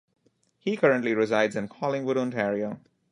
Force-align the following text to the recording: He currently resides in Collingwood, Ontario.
He 0.57 0.77
currently 0.77 1.13
resides 1.13 1.55
in 1.55 1.67
Collingwood, 1.67 2.17
Ontario. 2.17 2.79